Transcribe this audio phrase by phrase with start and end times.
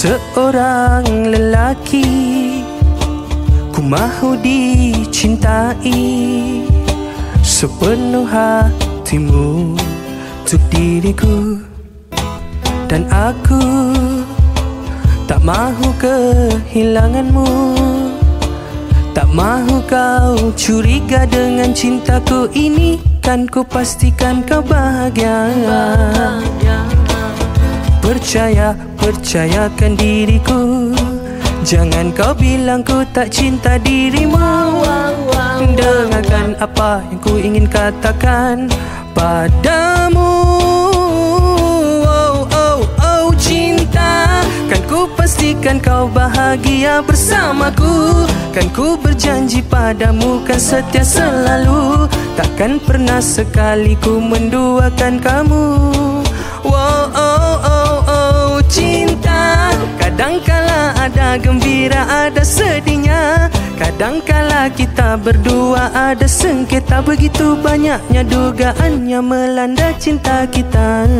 [0.00, 2.08] Seorang lelaki
[3.68, 5.92] Ku mahu dicintai
[7.60, 9.76] Sepenuh hatimu
[10.40, 11.60] Untuk diriku.
[12.88, 13.60] Dan aku
[15.28, 17.52] Tak mahu kehilanganmu.
[19.12, 22.96] Tak mahu kau curiga dengan cintaku ini.
[23.20, 25.52] Kan ku pastikan kau bahagia.
[28.00, 30.96] Percaya, percayakan diriku
[31.70, 34.42] Jangan kau bilang ku tak cinta dirimu
[35.78, 38.66] Dengarkan apa yang ku ingin katakan
[39.14, 40.34] Padamu.
[42.02, 44.42] Oh, oh, oh cinta.
[44.66, 48.26] Kan ku pastikan kau bahagia bersamaku.
[48.50, 52.10] Kan ku berjanji padamu kan setia selalu.
[52.34, 55.66] Takkan pernah sekali ku menduakan kamu
[61.10, 63.50] ada gembira, ada sedihnya.
[63.74, 67.02] Kadangkala kita berdua ada sengketa.
[67.02, 71.10] Begitu banyaknya dugaannya melanda cinta kita.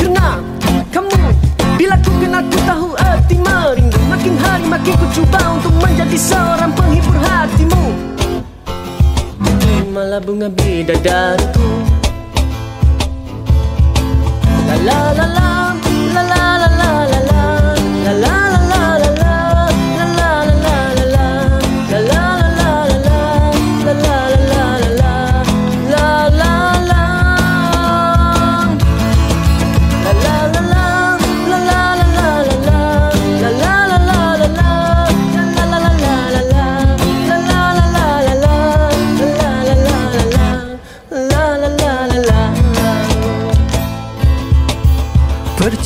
[0.00, 0.40] Kena
[0.88, 1.12] kamu
[1.76, 4.00] Bila ku kenal ku tahu arti merindu.
[4.08, 7.84] Makin hari makin ku cuba untuk menjadi seorang penghibur hatimu.
[9.92, 11.68] Malah bunga bidadariku.
[14.72, 15.71] La la la La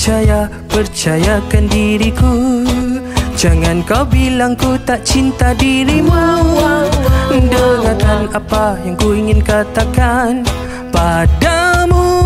[0.07, 2.63] Percaya, percayakan diriku.
[3.35, 6.15] Jangan kau bilang ku tak cinta dirimu.
[7.35, 10.47] Dengarkan apa yang ku ingin katakan
[10.95, 12.23] Padamu.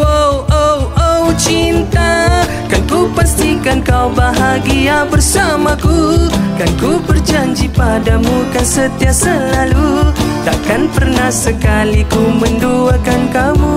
[0.00, 2.40] Oh, oh, oh cinta
[2.72, 6.24] Kan ku pastikan kau bahagia bersamaku.
[6.56, 10.08] Kan ku berjanji padamu kan setia selalu.
[10.48, 13.76] Takkan pernah sekali ku menduakan kamu.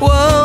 [0.00, 0.39] Wow,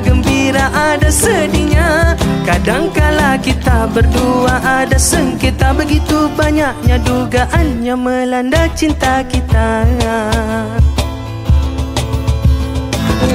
[0.00, 2.18] gembira, ada sedihnya.
[2.44, 9.84] Kadangkala kita berdua ada sengketa Begitu banyaknya dugaannya melanda cinta kita.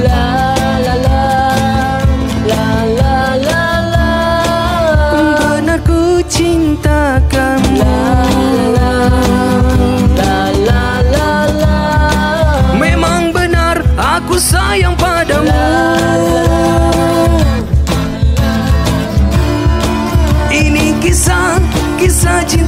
[0.00, 0.54] La
[0.86, 1.22] la la
[2.46, 2.66] La
[2.98, 4.10] la la la.
[5.12, 7.18] Benar ku cinta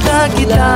[0.03, 0.75] cinta kita.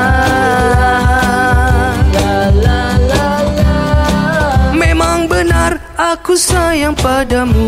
[4.71, 7.67] Memang benar aku sayang padamu